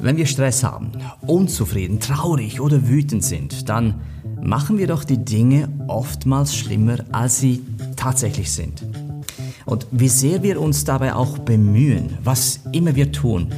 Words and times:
Wenn 0.00 0.16
wir 0.16 0.26
Stress 0.26 0.62
haben, 0.62 0.92
unzufrieden, 1.26 1.98
traurig 2.00 2.60
oder 2.60 2.88
wütend 2.88 3.24
sind, 3.24 3.68
dann 3.68 3.94
machen 4.42 4.76
wir 4.78 4.86
doch 4.86 5.04
die 5.04 5.24
Dinge 5.24 5.68
oftmals 5.88 6.54
schlimmer, 6.54 6.98
als 7.10 7.40
sie 7.40 7.62
tatsächlich 7.96 8.52
sind. 8.52 8.86
Und 9.64 9.86
wie 9.90 10.08
sehr 10.08 10.42
wir 10.42 10.60
uns 10.60 10.84
dabei 10.84 11.14
auch 11.14 11.38
bemühen, 11.38 12.18
was 12.22 12.60
immer 12.72 12.94
wir 12.96 13.12
tun, 13.12 13.48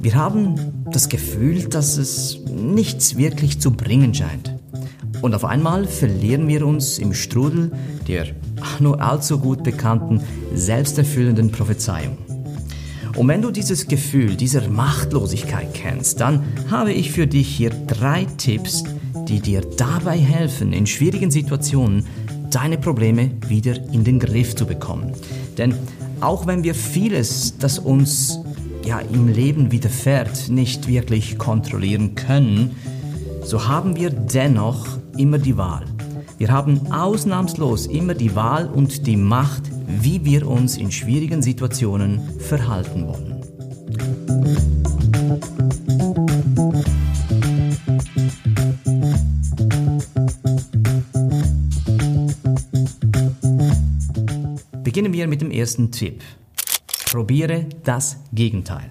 wir 0.00 0.14
haben 0.14 0.54
das 0.92 1.08
Gefühl, 1.08 1.64
dass 1.64 1.96
es 1.96 2.38
nichts 2.44 3.16
wirklich 3.16 3.58
zu 3.60 3.70
bringen 3.70 4.14
scheint. 4.14 4.54
Und 5.22 5.34
auf 5.34 5.44
einmal 5.44 5.86
verlieren 5.86 6.46
wir 6.46 6.66
uns 6.66 6.98
im 6.98 7.14
Strudel 7.14 7.72
der 8.06 8.26
nur 8.78 9.00
allzu 9.00 9.38
gut 9.38 9.64
bekannten 9.64 10.20
selbsterfüllenden 10.54 11.50
Prophezeiung. 11.50 12.18
Und 13.16 13.28
wenn 13.28 13.40
du 13.40 13.50
dieses 13.50 13.88
Gefühl 13.88 14.36
dieser 14.36 14.68
Machtlosigkeit 14.68 15.72
kennst, 15.72 16.20
dann 16.20 16.44
habe 16.70 16.92
ich 16.92 17.10
für 17.10 17.26
dich 17.26 17.48
hier 17.48 17.70
drei 17.70 18.26
Tipps, 18.36 18.84
die 19.26 19.40
dir 19.40 19.62
dabei 19.62 20.18
helfen, 20.18 20.74
in 20.74 20.86
schwierigen 20.86 21.30
Situationen 21.30 22.06
deine 22.50 22.76
Probleme 22.76 23.30
wieder 23.48 23.74
in 23.90 24.04
den 24.04 24.18
Griff 24.18 24.54
zu 24.54 24.66
bekommen. 24.66 25.12
Denn 25.56 25.74
auch 26.20 26.46
wenn 26.46 26.62
wir 26.62 26.74
vieles, 26.74 27.56
das 27.58 27.78
uns 27.78 28.38
ja 28.84 28.98
im 28.98 29.28
Leben 29.28 29.72
widerfährt, 29.72 30.50
nicht 30.50 30.86
wirklich 30.86 31.38
kontrollieren 31.38 32.14
können, 32.14 32.76
so 33.42 33.66
haben 33.66 33.96
wir 33.96 34.10
dennoch 34.10 34.86
immer 35.16 35.38
die 35.38 35.56
Wahl. 35.56 35.84
Wir 36.38 36.50
haben 36.50 36.92
ausnahmslos 36.92 37.86
immer 37.86 38.12
die 38.14 38.34
Wahl 38.36 38.68
und 38.68 39.06
die 39.06 39.16
Macht, 39.16 39.62
wie 39.86 40.24
wir 40.24 40.46
uns 40.46 40.76
in 40.76 40.92
schwierigen 40.92 41.40
Situationen 41.40 42.20
verhalten 42.40 43.06
wollen. 43.06 43.40
Beginnen 54.84 55.12
wir 55.14 55.26
mit 55.26 55.40
dem 55.40 55.50
ersten 55.50 55.90
Tipp. 55.90 56.22
Probiere 57.10 57.66
das 57.82 58.18
Gegenteil. 58.32 58.90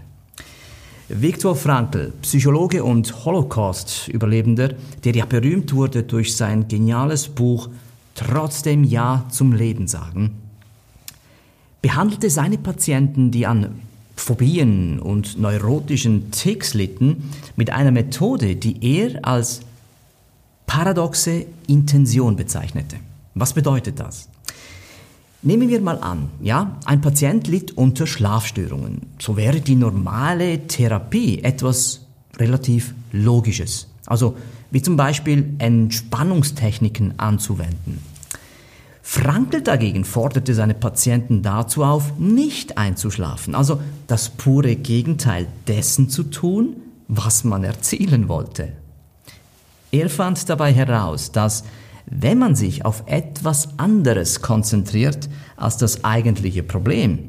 Viktor 1.08 1.56
Frankl, 1.56 2.14
Psychologe 2.24 2.84
und 2.84 3.26
Holocaust-Überlebender, 3.26 4.74
der 5.04 5.14
ja 5.14 5.26
berühmt 5.26 5.72
wurde 5.74 6.02
durch 6.02 6.36
sein 6.36 6.68
geniales 6.68 7.28
Buch 7.28 7.70
Trotzdem 8.16 8.84
Ja 8.84 9.26
zum 9.30 9.52
Leben 9.52 9.88
sagen, 9.88 10.38
behandelte 11.82 12.30
seine 12.30 12.58
Patienten, 12.58 13.30
die 13.30 13.46
an 13.46 13.82
Phobien 14.16 15.00
und 15.00 15.38
neurotischen 15.38 16.32
Ticks 16.32 16.74
litten, 16.74 17.30
mit 17.56 17.70
einer 17.70 17.92
Methode, 17.92 18.56
die 18.56 18.78
er 18.82 19.24
als 19.24 19.60
paradoxe 20.66 21.46
Intention 21.68 22.36
bezeichnete. 22.36 22.96
Was 23.36 23.54
bedeutet 23.54 24.00
das? 24.00 24.30
Nehmen 25.46 25.70
wir 25.70 25.80
mal 25.80 26.00
an, 26.00 26.30
ja, 26.42 26.76
ein 26.86 27.02
Patient 27.02 27.48
litt 27.48 27.78
unter 27.78 28.08
Schlafstörungen. 28.08 29.02
So 29.20 29.38
wäre 29.38 29.62
die 29.62 29.76
normale 29.76 30.66
Therapie 30.66 31.44
etwas 31.44 32.08
relativ 32.38 32.96
Logisches. 33.12 33.88
Also 34.08 34.36
wie 34.72 34.82
zum 34.82 34.98
Beispiel 34.98 35.54
Entspannungstechniken 35.60 37.20
anzuwenden. 37.20 38.02
Frankl 39.04 39.62
dagegen 39.62 40.04
forderte 40.04 40.56
seine 40.56 40.74
Patienten 40.74 41.44
dazu 41.44 41.84
auf, 41.84 42.18
nicht 42.18 42.80
einzuschlafen, 42.80 43.54
also 43.54 43.80
das 44.08 44.30
pure 44.30 44.76
Gegenteil 44.76 45.46
dessen 45.68 46.10
zu 46.10 46.24
tun, 46.24 46.76
was 47.08 47.44
man 47.44 47.64
erzielen 47.64 48.30
wollte. 48.30 48.74
Er 49.92 50.10
fand 50.10 50.50
dabei 50.50 50.74
heraus, 50.74 51.32
dass 51.32 51.66
wenn 52.06 52.38
man 52.38 52.56
sich 52.56 52.86
auf 52.86 53.04
etwas 53.08 53.80
anderes 53.80 54.42
konzentriert 54.42 55.30
als 55.58 55.78
das 55.78 56.04
eigentliche 56.04 56.64
Problem, 56.64 57.20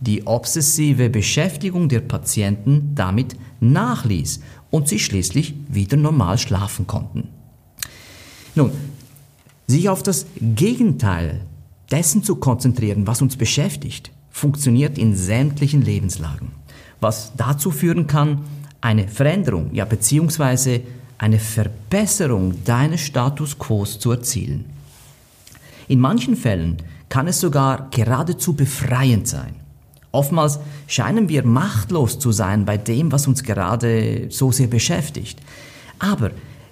die 0.00 0.26
obsessive 0.26 1.08
Beschäftigung 1.08 1.88
der 1.88 2.00
Patienten 2.00 2.92
damit 2.94 3.36
nachließ 3.60 4.40
und 4.70 4.88
sie 4.88 4.98
schließlich 4.98 5.54
wieder 5.68 5.96
normal 5.96 6.38
schlafen 6.38 6.86
konnten. 6.86 7.28
Nun, 8.54 8.72
sich 9.66 9.88
auf 9.88 10.02
das 10.02 10.26
Gegenteil 10.40 11.40
dessen 11.90 12.22
zu 12.22 12.36
konzentrieren, 12.36 13.06
was 13.06 13.22
uns 13.22 13.36
beschäftigt, 13.36 14.10
funktioniert 14.30 14.98
in 14.98 15.14
sämtlichen 15.14 15.82
Lebenslagen. 15.82 16.52
Was 17.00 17.32
dazu 17.36 17.70
führen 17.70 18.06
kann, 18.06 18.40
eine 18.80 19.08
Veränderung, 19.08 19.70
ja 19.72 19.84
beziehungsweise 19.84 20.82
eine 21.18 21.38
Verbesserung 21.38 22.64
deines 22.64 23.00
Status 23.00 23.58
quo 23.58 23.84
zu 23.84 24.10
erzielen. 24.10 24.66
In 25.88 26.00
manchen 26.00 26.36
Fällen 26.36 26.78
kann 27.08 27.28
es 27.28 27.40
sogar 27.40 27.88
geradezu 27.90 28.54
befreiend 28.54 29.28
sein. 29.28 29.56
Oftmals 30.12 30.60
scheinen 30.86 31.28
wir 31.28 31.44
machtlos 31.44 32.18
zu 32.18 32.32
sein 32.32 32.64
bei 32.64 32.76
dem, 32.76 33.10
was 33.12 33.26
uns 33.26 33.42
gerade 33.42 34.28
so 34.30 34.52
sehr 34.52 34.68
beschäftigt. 34.68 35.40
Aber 35.98 36.30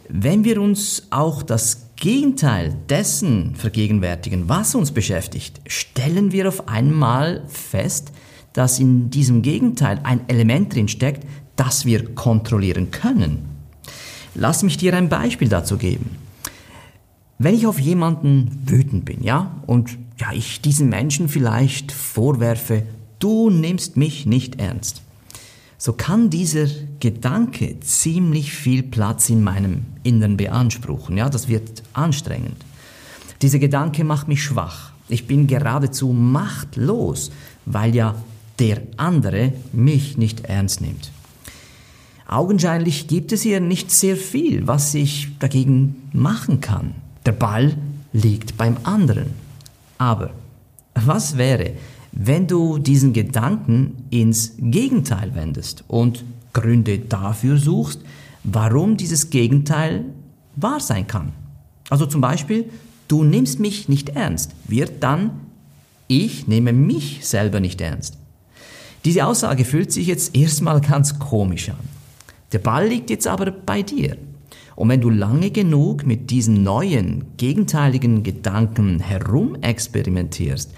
wenn 0.09 0.45
wir 0.45 0.61
uns 0.61 1.07
auch 1.11 1.43
das 1.43 1.89
Gegenteil 1.97 2.77
dessen 2.89 3.55
vergegenwärtigen, 3.55 4.49
was 4.49 4.75
uns 4.75 4.93
beschäftigt, 4.93 5.61
stellen 5.67 6.33
wir 6.33 6.49
auf 6.49 6.69
einmal 6.69 7.45
fest, 7.49 8.13
dass 8.53 8.79
in 8.79 9.11
diesem 9.11 9.43
Gegenteil 9.43 10.01
ein 10.03 10.29
Element 10.29 10.75
drin 10.75 10.89
steckt, 10.89 11.27
das 11.57 11.85
wir 11.87 12.15
kontrollieren 12.15 12.91
können. 12.91 13.52
Lass 14.35 14.63
mich 14.63 14.77
dir 14.77 14.95
ein 14.95 15.09
Beispiel 15.09 15.49
dazu 15.49 15.77
geben. 15.77 16.17
Wenn 17.39 17.55
ich 17.55 17.67
auf 17.67 17.81
jemanden 17.81 18.63
wütend 18.65 19.05
bin, 19.05 19.23
ja, 19.23 19.51
und 19.67 19.99
ja, 20.19 20.33
ich 20.33 20.61
diesen 20.61 20.89
Menschen 20.89 21.29
vielleicht 21.29 21.93
vorwerfe, 21.93 22.85
du 23.19 23.51
nimmst 23.51 23.97
mich 23.97 24.27
nicht 24.27 24.61
ernst, 24.61 25.03
so 25.77 25.93
kann 25.93 26.31
dieser 26.31 26.67
Gedanke 27.01 27.81
ziemlich 27.81 28.53
viel 28.53 28.85
Platz 28.85 29.29
in 29.29 29.43
meinem 29.43 29.83
Inneren 30.05 30.37
beanspruchen. 30.37 31.17
Ja, 31.17 31.29
das 31.29 31.49
wird 31.49 31.83
anstrengend. 31.93 32.65
Dieser 33.43 33.59
Gedanke 33.59 34.05
macht 34.05 34.29
mich 34.29 34.45
schwach. 34.45 34.93
Ich 35.09 35.27
bin 35.27 35.49
geradezu 35.49 36.13
machtlos, 36.13 37.33
weil 37.67 37.97
ja 37.97 38.15
der 38.61 38.83
andere 38.97 39.53
mich 39.73 40.17
nicht 40.17 40.45
ernst 40.45 40.81
nimmt. 40.81 41.12
Augenscheinlich 42.27 43.09
gibt 43.09 43.33
es 43.33 43.43
hier 43.43 43.61
nicht 43.61 43.91
sehr 43.91 44.17
viel, 44.17 44.67
was 44.67 44.95
ich 44.95 45.29
dagegen 45.39 46.09
machen 46.13 46.61
kann. 46.61 46.95
Der 47.27 47.33
Ball 47.33 47.77
liegt 48.13 48.57
beim 48.57 48.77
anderen. 48.85 49.31
Aber 49.99 50.31
was 50.95 51.37
wäre, 51.37 51.73
wenn 52.13 52.47
du 52.47 52.79
diesen 52.79 53.13
Gedanken 53.13 54.05
ins 54.11 54.53
Gegenteil 54.59 55.35
wendest 55.35 55.85
und 55.89 56.25
Gründe 56.53 56.99
dafür 56.99 57.59
suchst, 57.59 58.01
warum 58.45 58.97
dieses 58.97 59.31
Gegenteil 59.31 60.05
wahr 60.57 60.81
sein 60.81 61.07
kann. 61.07 61.33
Also 61.89 62.07
zum 62.07 62.21
Beispiel, 62.21 62.69
du 63.09 63.25
nimmst 63.25 63.59
mich 63.59 63.89
nicht 63.89 64.11
ernst, 64.11 64.53
wird 64.67 65.03
dann, 65.03 65.31
ich 66.09 66.47
nehme 66.47 66.73
mich 66.73 67.27
selber 67.27 67.61
nicht 67.61 67.81
ernst. 67.81 68.17
Diese 69.05 69.27
Aussage 69.27 69.65
fühlt 69.65 69.93
sich 69.93 70.07
jetzt 70.07 70.37
erstmal 70.37 70.81
ganz 70.81 71.19
komisch 71.19 71.71
an. 71.71 72.02
Der 72.53 72.59
Ball 72.59 72.89
liegt 72.89 73.11
jetzt 73.11 73.27
aber 73.27 73.51
bei 73.51 73.83
dir. 73.83 74.17
Und 74.77 74.89
wenn 74.89 75.01
du 75.01 75.11
lange 75.11 75.51
genug 75.51 76.07
mit 76.07 76.31
diesen 76.31 76.63
neuen, 76.63 77.25
gegenteiligen 77.37 78.23
Gedanken 78.23 79.01
herumexperimentierst, 79.01 80.73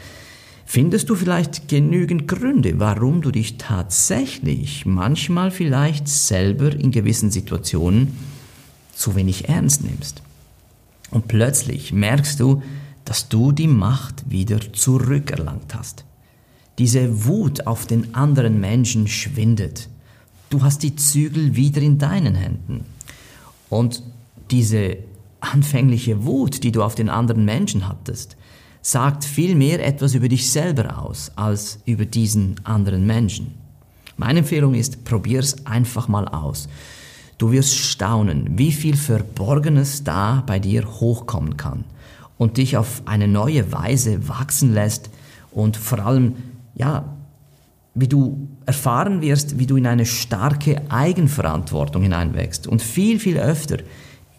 findest 0.64 1.10
du 1.10 1.14
vielleicht 1.14 1.68
genügend 1.68 2.26
Gründe, 2.26 2.80
warum 2.80 3.22
du 3.22 3.30
dich 3.30 3.58
tatsächlich 3.58 4.86
manchmal 4.86 5.50
vielleicht 5.50 6.08
selber 6.08 6.72
in 6.72 6.90
gewissen 6.90 7.30
Situationen 7.30 8.16
zu 8.94 9.14
wenig 9.14 9.48
ernst 9.48 9.84
nimmst. 9.84 10.22
Und 11.10 11.28
plötzlich 11.28 11.92
merkst 11.92 12.40
du, 12.40 12.62
dass 13.04 13.28
du 13.28 13.52
die 13.52 13.68
Macht 13.68 14.30
wieder 14.30 14.58
zurückerlangt 14.72 15.74
hast. 15.74 16.04
Diese 16.78 17.26
Wut 17.26 17.66
auf 17.66 17.86
den 17.86 18.14
anderen 18.14 18.58
Menschen 18.60 19.06
schwindet. 19.06 19.88
Du 20.50 20.62
hast 20.62 20.82
die 20.82 20.96
Zügel 20.96 21.56
wieder 21.56 21.82
in 21.82 21.98
deinen 21.98 22.34
Händen. 22.34 22.84
Und 23.70 24.02
diese 24.50 24.98
anfängliche 25.40 26.24
Wut, 26.24 26.62
die 26.62 26.72
du 26.72 26.82
auf 26.82 26.94
den 26.94 27.08
anderen 27.08 27.44
Menschen 27.44 27.88
hattest, 27.88 28.36
sagt 28.82 29.24
viel 29.24 29.54
mehr 29.54 29.84
etwas 29.84 30.14
über 30.14 30.28
dich 30.28 30.50
selber 30.50 31.02
aus 31.02 31.32
als 31.36 31.78
über 31.86 32.04
diesen 32.04 32.60
anderen 32.64 33.06
Menschen. 33.06 33.54
Meine 34.16 34.40
Empfehlung 34.40 34.74
ist, 34.74 35.04
probier's 35.04 35.66
einfach 35.66 36.06
mal 36.06 36.28
aus. 36.28 36.68
Du 37.38 37.50
wirst 37.50 37.76
staunen, 37.76 38.58
wie 38.58 38.72
viel 38.72 38.96
Verborgenes 38.96 40.04
da 40.04 40.44
bei 40.46 40.60
dir 40.60 40.86
hochkommen 41.00 41.56
kann 41.56 41.84
und 42.38 42.58
dich 42.58 42.76
auf 42.76 43.02
eine 43.06 43.26
neue 43.26 43.72
Weise 43.72 44.28
wachsen 44.28 44.72
lässt 44.72 45.10
und 45.50 45.76
vor 45.76 46.00
allem, 46.00 46.34
ja, 46.74 47.13
wie 47.94 48.08
du 48.08 48.48
erfahren 48.66 49.20
wirst, 49.20 49.58
wie 49.58 49.66
du 49.66 49.76
in 49.76 49.86
eine 49.86 50.04
starke 50.04 50.82
Eigenverantwortung 50.90 52.02
hineinwächst 52.02 52.66
und 52.66 52.82
viel, 52.82 53.20
viel 53.20 53.38
öfter 53.38 53.78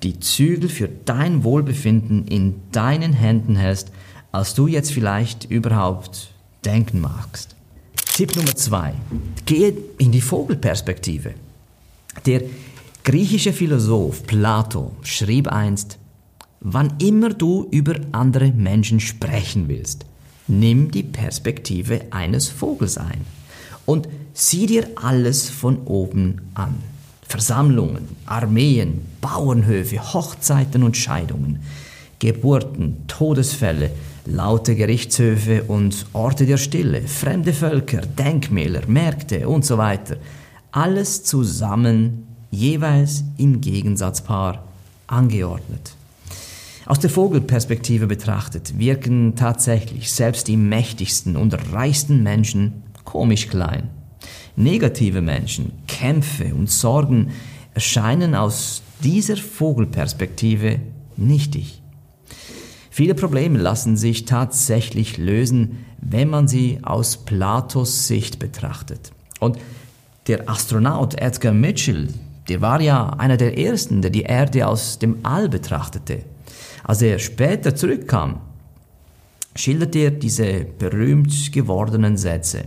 die 0.04 0.19
Zügel 0.19 0.69
für 0.69 0.90
dein 0.90 1.44
Wohlbefinden 1.44 2.28
in 2.28 2.56
deinen 2.72 3.13
Händen 3.13 3.56
hältst, 3.56 3.92
als 4.31 4.54
du 4.54 4.68
jetzt 4.68 4.92
vielleicht 4.92 5.46
überhaupt 5.46 6.31
denken 6.66 7.00
magst. 7.00 7.56
Tipp 8.13 8.36
Nummer 8.36 8.56
zwei. 8.56 8.94
Gehe 9.46 9.74
in 9.98 10.12
die 10.12 10.22
Vogelperspektive. 10.22 11.34
Der 12.25 12.42
griechische 13.04 13.54
Philosoph 13.54 14.25
Plato 14.28 14.92
schrieb 15.01 15.48
einst, 15.48 15.98
wann 16.60 16.94
immer 17.00 17.30
du 17.30 17.68
über 17.72 17.96
andere 18.12 18.51
Menschen 18.51 19.00
sprechen 19.00 19.69
willst, 19.69 20.06
nimm 20.48 20.92
die 20.92 21.04
Perspektive 21.04 22.01
eines 22.12 22.50
Vogels 22.50 22.98
ein 22.98 23.25
und 23.86 24.08
sieh 24.34 24.66
dir 24.66 24.88
alles 24.96 25.50
von 25.50 25.80
oben 25.86 26.42
an. 26.54 26.76
Versammlungen, 27.28 28.08
Armeen, 28.26 29.02
Bauernhöfe, 29.22 30.14
Hochzeiten 30.14 30.84
und 30.84 30.96
Scheidungen, 30.96 31.60
Geburten, 32.20 32.98
Todesfälle, 33.08 33.92
laute 34.26 34.76
Gerichtshöfe 34.76 35.64
und 35.64 36.06
Orte 36.14 36.46
der 36.46 36.58
Stille, 36.58 37.02
fremde 37.02 37.54
Völker, 37.54 38.02
Denkmäler, 38.02 38.82
Märkte 38.88 39.48
und 39.48 39.66
so 39.66 39.78
weiter. 39.78 40.18
Alles 40.72 41.24
zusammen, 41.24 42.28
jeweils 42.52 43.24
im 43.38 43.62
Gegensatzpaar 43.62 44.64
angeordnet. 45.08 45.96
Aus 46.86 47.00
der 47.00 47.10
Vogelperspektive 47.10 48.06
betrachtet 48.06 48.78
wirken 48.78 49.36
tatsächlich 49.36 50.12
selbst 50.12 50.48
die 50.48 50.58
mächtigsten 50.58 51.36
und 51.36 51.74
reichsten 51.74 52.22
Menschen 52.22 52.85
komisch 53.06 53.48
klein. 53.48 53.90
Negative 54.57 55.22
Menschen, 55.22 55.72
Kämpfe 55.88 56.54
und 56.54 56.69
Sorgen 56.69 57.31
erscheinen 57.74 58.36
aus 58.36 58.81
dieser 59.04 59.38
Vogelperspektive 59.38 60.80
nichtig. 61.18 61.81
Viele 62.90 63.13
Probleme 63.13 63.60
lassen 63.60 63.98
sich 63.98 64.25
tatsächlich 64.25 65.18
lösen, 65.18 65.86
wenn 66.00 66.30
man 66.30 66.48
sie 66.48 66.80
aus 66.81 67.18
Platos 67.18 68.07
Sicht 68.07 68.40
betrachtet. 68.40 69.12
Und 69.40 69.58
der 70.28 70.50
Astronaut 70.50 71.16
Edgar 71.16 71.54
Mitchell, 71.54 72.08
der 72.48 72.62
war 72.62 72.80
ja 72.80 73.10
einer 73.10 73.38
der 73.38 73.58
ersten, 73.58 74.01
der 74.01 74.12
die 74.12 74.24
Erde 74.24 74.68
aus 74.68 74.98
dem 74.98 75.18
All 75.24 75.50
betrachtete. 75.50 76.24
Als 76.84 77.01
er 77.01 77.19
später 77.19 77.75
zurückkam, 77.75 78.40
schilderte 79.56 80.00
er 80.00 80.12
diese 80.12 80.66
berühmt 80.80 81.51
gewordenen 81.51 82.18
Sätze. 82.18 82.66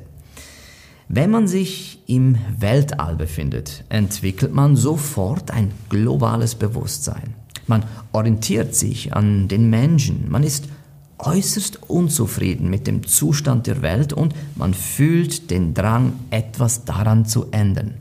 Wenn 1.11 1.31
man 1.31 1.49
sich 1.49 2.01
im 2.07 2.37
Weltall 2.59 3.17
befindet, 3.17 3.83
entwickelt 3.89 4.53
man 4.53 4.77
sofort 4.77 5.51
ein 5.51 5.73
globales 5.89 6.55
Bewusstsein. 6.55 7.35
Man 7.67 7.85
orientiert 8.13 8.75
sich 8.75 9.15
an 9.15 9.49
den 9.49 9.71
Menschen. 9.71 10.31
Man 10.31 10.43
ist 10.43 10.69
äußerst 11.17 11.89
unzufrieden 11.89 12.69
mit 12.69 12.87
dem 12.87 13.07
Zustand 13.07 13.67
der 13.67 13.81
Welt 13.81 14.13
und 14.13 14.35
man 14.55 14.75
fühlt 14.75 15.51
den 15.51 15.73
Drang, 15.73 16.13
etwas 16.29 16.85
daran 16.85 17.25
zu 17.25 17.47
ändern. 17.53 17.95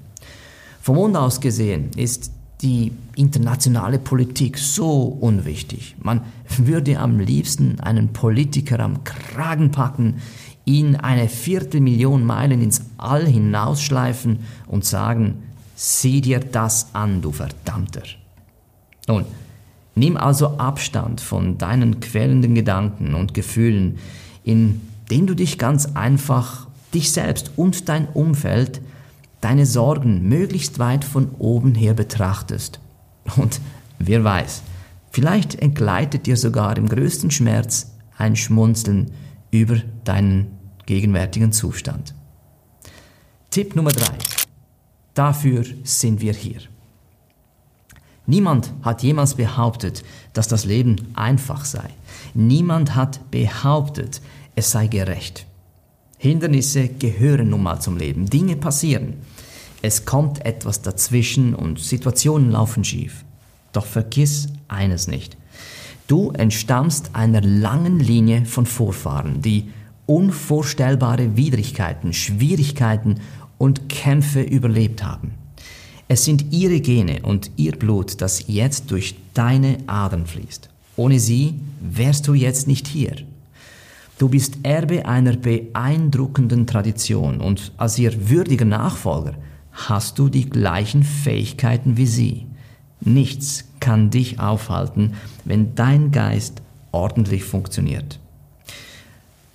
Vom 0.82 0.98
Mond 0.98 1.16
aus 1.16 1.40
gesehen 1.40 1.92
ist 1.96 2.32
die 2.62 2.92
internationale 3.16 4.00
Politik 4.00 4.58
so 4.58 5.04
unwichtig. 5.04 5.96
Man 6.00 6.22
würde 6.58 7.00
am 7.00 7.20
liebsten 7.20 7.80
einen 7.80 8.14
Politiker 8.14 8.80
am 8.80 9.04
Kragen 9.04 9.72
packen, 9.72 10.16
ihn 10.68 10.96
eine 10.96 11.30
Viertelmillion 11.30 12.24
Meilen 12.24 12.62
ins 12.62 12.82
All 12.98 13.26
hinausschleifen 13.26 14.40
und 14.68 14.86
sagen, 14.86 15.44
sieh 15.76 16.22
dir 16.22 16.40
das 16.40 16.94
an, 16.94 17.22
du 17.22 17.32
Verdammter. 17.32 18.04
Nun, 19.08 19.26
Nimm 19.98 20.16
also 20.16 20.60
Abstand 20.60 21.22
von 21.22 21.58
deinen 21.58 22.00
quälenden 22.00 22.54
Gedanken 22.54 23.16
und 23.16 23.34
Gefühlen, 23.34 23.98
indem 24.44 24.80
du 25.10 25.34
dich 25.34 25.58
ganz 25.58 25.88
einfach, 25.96 26.68
dich 26.94 27.12
selbst 27.12 27.54
und 27.56 27.90
dein 27.90 28.08
Umfeld, 28.08 28.80
deine 29.42 29.66
Sorgen 29.66 30.30
möglichst 30.30 30.78
weit 30.78 31.04
von 31.04 31.30
oben 31.40 31.74
her 31.74 31.96
betrachtest. 31.96 32.80
Und 33.38 33.60
wer 33.98 34.24
weiß, 34.24 34.62
vielleicht 35.10 35.56
entgleitet 35.56 36.28
dir 36.28 36.38
sogar 36.38 36.78
im 36.78 36.88
größten 36.88 37.32
Schmerz 37.32 37.92
ein 38.20 38.36
Schmunzeln 38.36 39.10
über 39.50 39.78
deinen 40.04 40.57
gegenwärtigen 40.88 41.52
Zustand. 41.52 42.16
Tipp 43.52 43.76
Nummer 43.76 43.92
drei: 43.92 44.18
Dafür 45.14 45.64
sind 45.84 46.22
wir 46.22 46.34
hier. 46.34 46.62
Niemand 48.26 48.74
hat 48.82 49.04
jemals 49.04 49.36
behauptet, 49.36 50.04
dass 50.34 50.48
das 50.48 50.66
Leben 50.66 50.98
einfach 51.14 51.64
sei. 51.64 51.90
Niemand 52.34 52.96
hat 52.96 53.32
behauptet, 53.32 54.22
es 54.56 54.72
sei 54.72 54.88
gerecht. 54.88 55.46
Hindernisse 56.18 56.90
gehören 56.90 57.52
nun 57.52 57.64
mal 57.64 57.80
zum 57.80 57.96
Leben. 57.96 58.30
Dinge 58.30 58.58
passieren. 58.58 59.14
Es 59.82 60.06
kommt 60.06 60.44
etwas 60.46 60.82
dazwischen 60.82 61.54
und 61.54 61.80
Situationen 61.80 62.52
laufen 62.52 62.84
schief. 62.84 63.24
Doch 63.72 63.86
vergiss 63.86 64.48
eines 64.68 65.08
nicht. 65.08 65.38
Du 66.08 66.32
entstammst 66.32 67.12
einer 67.14 67.42
langen 67.42 68.00
Linie 68.00 68.46
von 68.46 68.66
Vorfahren, 68.66 69.42
die 69.42 69.70
unvorstellbare 70.08 71.38
Widrigkeiten, 71.38 72.14
Schwierigkeiten 72.14 73.20
und 73.60 73.90
Kämpfe 73.90 74.42
überlebt 74.42 75.04
haben. 75.04 75.36
Es 76.08 76.26
sind 76.26 76.52
ihre 76.52 76.80
Gene 76.80 77.20
und 77.24 77.52
ihr 77.58 77.74
Blut, 77.74 78.22
das 78.22 78.46
jetzt 78.48 78.90
durch 78.92 79.16
deine 79.34 79.78
Adern 79.88 80.26
fließt. 80.26 80.70
Ohne 80.96 81.20
sie 81.20 81.56
wärst 81.82 82.28
du 82.28 82.34
jetzt 82.34 82.68
nicht 82.68 82.88
hier. 82.88 83.16
Du 84.18 84.30
bist 84.30 84.58
Erbe 84.64 85.06
einer 85.06 85.36
beeindruckenden 85.36 86.66
Tradition 86.66 87.40
und 87.40 87.72
als 87.78 88.00
ihr 88.00 88.30
würdiger 88.30 88.66
Nachfolger 88.66 89.36
hast 89.74 90.18
du 90.18 90.28
die 90.28 90.50
gleichen 90.50 91.04
Fähigkeiten 91.04 91.98
wie 91.98 92.08
sie. 92.08 92.48
Nichts 93.00 93.66
kann 93.80 94.10
dich 94.10 94.40
aufhalten, 94.40 95.14
wenn 95.46 95.76
dein 95.76 96.12
Geist 96.12 96.64
ordentlich 96.92 97.44
funktioniert. 97.44 98.20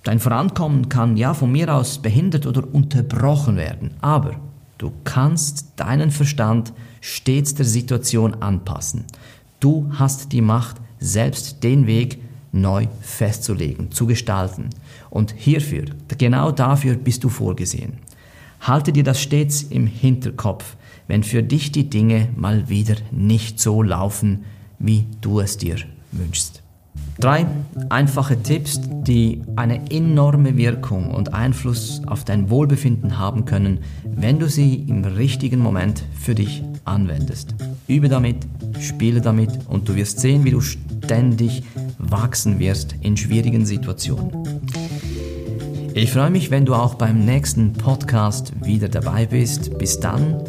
Dein 0.03 0.19
Vorankommen 0.19 0.89
kann 0.89 1.17
ja 1.17 1.33
von 1.33 1.51
mir 1.51 1.73
aus 1.73 1.99
behindert 1.99 2.45
oder 2.45 2.63
unterbrochen 2.73 3.55
werden, 3.55 3.91
aber 4.01 4.35
Du 4.77 4.91
kannst 5.03 5.73
deinen 5.77 6.11
Verstand 6.11 6.73
stets 6.99 7.55
der 7.55 7.65
Situation 7.65 8.33
anpassen. 8.41 9.05
Du 9.61 9.89
hast 9.93 10.33
die 10.33 10.41
Macht, 10.41 10.77
selbst 10.99 11.63
den 11.63 11.87
Weg 11.87 12.19
neu 12.51 12.87
festzulegen, 13.01 13.91
zu 13.91 14.07
gestalten. 14.07 14.69
Und 15.09 15.33
hierfür, 15.37 15.85
genau 16.17 16.51
dafür 16.51 16.95
bist 16.95 17.23
du 17.23 17.29
vorgesehen. 17.29 17.93
Halte 18.59 18.91
dir 18.91 19.03
das 19.03 19.21
stets 19.21 19.63
im 19.63 19.87
Hinterkopf, 19.87 20.75
wenn 21.07 21.23
für 21.23 21.43
dich 21.43 21.71
die 21.71 21.89
Dinge 21.89 22.29
mal 22.35 22.67
wieder 22.67 22.95
nicht 23.11 23.59
so 23.59 23.83
laufen, 23.83 24.43
wie 24.79 25.05
du 25.21 25.39
es 25.39 25.57
dir 25.57 25.77
wünschst. 26.11 26.62
Drei 27.19 27.45
einfache 27.89 28.41
Tipps, 28.41 28.81
die 29.03 29.41
eine 29.55 29.91
enorme 29.91 30.57
Wirkung 30.57 31.11
und 31.11 31.33
Einfluss 31.33 32.01
auf 32.05 32.23
dein 32.25 32.49
Wohlbefinden 32.49 33.17
haben 33.17 33.45
können, 33.45 33.79
wenn 34.03 34.39
du 34.39 34.49
sie 34.49 34.75
im 34.87 35.05
richtigen 35.05 35.59
Moment 35.59 36.03
für 36.19 36.35
dich 36.35 36.63
anwendest. 36.85 37.55
Übe 37.87 38.09
damit, 38.09 38.37
spiele 38.79 39.21
damit 39.21 39.51
und 39.67 39.87
du 39.87 39.95
wirst 39.95 40.19
sehen, 40.19 40.43
wie 40.43 40.51
du 40.51 40.61
ständig 40.61 41.63
wachsen 41.97 42.59
wirst 42.59 42.95
in 43.01 43.15
schwierigen 43.15 43.65
Situationen. 43.65 44.31
Ich 45.93 46.11
freue 46.11 46.31
mich, 46.31 46.49
wenn 46.49 46.65
du 46.65 46.73
auch 46.73 46.95
beim 46.95 47.23
nächsten 47.23 47.73
Podcast 47.73 48.51
wieder 48.65 48.89
dabei 48.89 49.27
bist. 49.27 49.77
Bis 49.77 49.99
dann, 49.99 50.41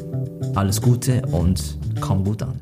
alles 0.55 0.81
Gute 0.81 1.21
und 1.27 1.77
komm 2.01 2.25
gut 2.25 2.43
an. 2.43 2.59